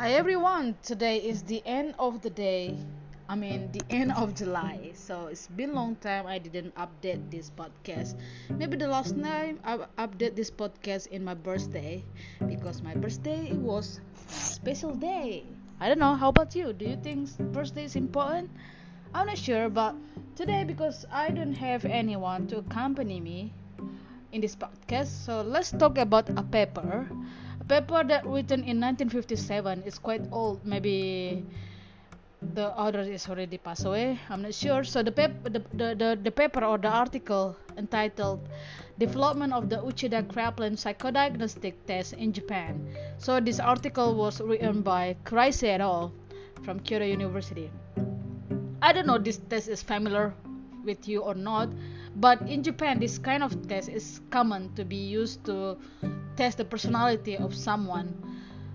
[0.00, 2.74] Hi everyone, today is the end of the day.
[3.28, 4.92] I mean the end of July.
[4.94, 8.16] So it's been long time I didn't update this podcast.
[8.48, 12.02] Maybe the last time I update this podcast in my birthday
[12.48, 15.44] because my birthday was special day.
[15.80, 16.72] I don't know, how about you?
[16.72, 18.48] Do you think birthday is important?
[19.12, 19.94] I'm not sure, but
[20.34, 23.52] today because I don't have anyone to accompany me
[24.32, 27.06] in this podcast, so let's talk about a paper
[27.70, 30.66] paper that written in 1957 is quite old.
[30.66, 31.44] Maybe
[32.54, 34.18] the author is already passed away.
[34.28, 34.82] I'm not sure.
[34.82, 38.40] So the paper, the, the, the, the paper or the article entitled
[38.98, 42.74] "Development of the Uchida Kraepelin Psychodiagnostic Test in Japan."
[43.18, 46.12] So this article was written by Kuraishi et al.
[46.64, 47.70] from Kyoto University.
[48.82, 50.34] I don't know this test is familiar
[50.84, 51.68] with you or not,
[52.16, 55.76] but in Japan this kind of test is common to be used to
[56.36, 58.14] test the personality of someone.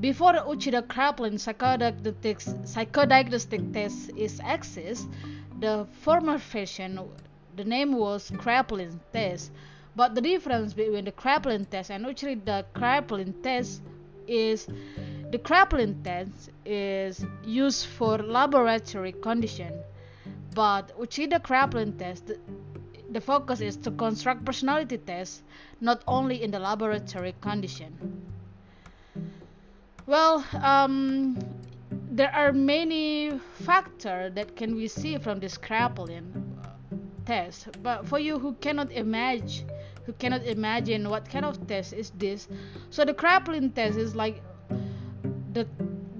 [0.00, 5.08] Before the Uchida Kraepelin psychodiagnostic, test is exist,
[5.58, 7.00] the former version,
[7.56, 9.50] the name was Kraepelin test.
[9.96, 13.82] But the difference between the Kraepelin test and Uchida Kraepelin test
[14.28, 14.68] is
[15.32, 19.72] the Kraepelin test is used for laboratory condition,
[20.54, 22.30] but Uchida Kraepelin test
[23.10, 25.42] the focus is to construct personality tests
[25.80, 27.92] not only in the laboratory condition.
[30.06, 31.38] Well, um,
[32.10, 36.24] there are many factors that can we see from this Kraepelin
[37.26, 39.70] test, but for you who cannot imagine,
[40.04, 42.48] who cannot imagine what kind of test is this,
[42.90, 44.42] so the Kraepelin test is like
[45.52, 45.66] the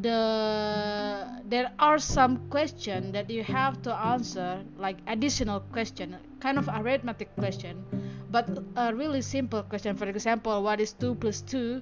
[0.00, 6.68] the there are some question that you have to answer like additional question kind of
[6.68, 7.84] arithmetic question
[8.30, 8.46] but
[8.76, 9.96] a really simple question.
[9.96, 11.80] For example what is 2 plus 2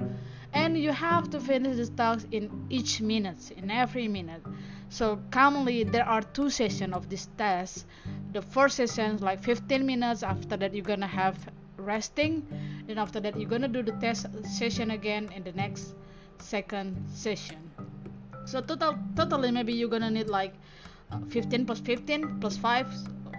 [0.52, 4.42] and you have to finish the task in each minute in every minute.
[4.88, 7.86] So commonly there are two sessions of this test.
[8.32, 11.36] The first session is like 15 minutes after that you're gonna have
[11.76, 12.46] resting
[12.86, 15.94] then after that you're gonna do the test session again in the next
[16.38, 17.70] second session
[18.46, 20.54] so total totally maybe you're gonna need like
[21.12, 22.86] uh, 15 plus 15 plus 5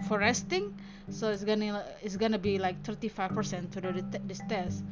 [0.06, 0.74] for resting.
[1.10, 3.92] So it's gonna it's gonna be like 35% to do
[4.26, 4.84] this test.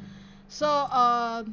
[0.49, 1.43] So uh,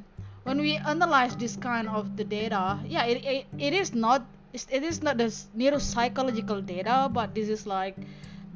[0.45, 4.83] when we analyze this kind of the data yeah it, it, it is not it
[4.85, 7.97] is not the neuropsychological data but this is like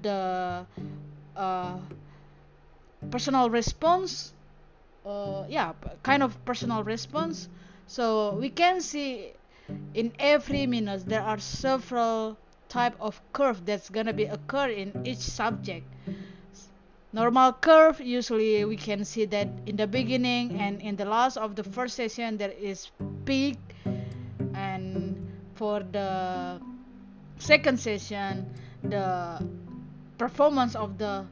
[0.03, 0.65] the
[1.37, 1.77] uh,
[3.11, 4.33] personal response
[5.05, 7.49] uh, yeah kind of personal response.
[7.87, 9.33] So we can see
[9.95, 12.37] in every minute there are several
[12.69, 15.87] type of curve that's gonna be occur in each subject.
[17.13, 21.57] Normal curve usually we can see that in the beginning and in the last of
[21.57, 22.91] the first session there is
[23.25, 23.59] peak.
[24.55, 25.17] And
[25.55, 26.61] for the
[27.39, 28.47] second session
[28.85, 29.41] the
[30.19, 31.25] performance of the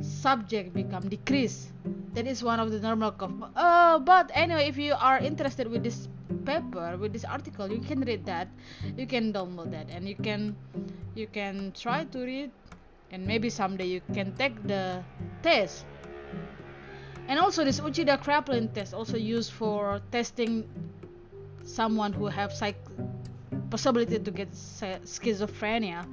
[0.00, 1.72] subject become decrease.
[2.14, 3.42] That is one of the normal curve.
[3.56, 6.08] Uh, but anyway if you are interested with this
[6.44, 8.48] paper with this article you can read that.
[8.96, 10.56] You can download that and you can
[11.14, 12.50] you can try to read
[13.10, 15.02] and maybe someday you can take the
[15.42, 15.84] test.
[17.28, 20.68] And also this Uchida Kraepelin test also used for testing
[21.64, 22.76] someone who have psych
[23.70, 26.06] possibility to get schizophrenia.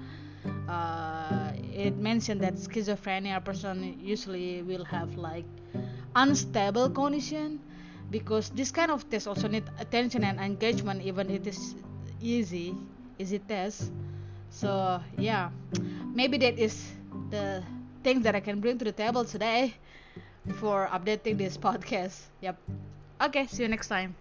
[0.70, 5.46] Uh, it mentioned that schizophrenia person usually will have like
[6.16, 7.60] unstable condition
[8.10, 11.76] because this kind of test also need attention and engagement even it is
[12.22, 12.76] easy
[13.20, 13.92] easy test.
[14.50, 15.50] So yeah.
[16.14, 16.94] Maybe that is
[17.30, 17.64] the
[18.04, 19.76] things that i can bring to the table today
[20.60, 22.28] for updating this podcast.
[22.42, 22.58] Yep.
[23.22, 24.16] Okay see you next time